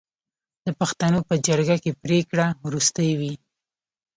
[0.65, 3.33] د پښتنو په جرګه کې پریکړه وروستۍ وي.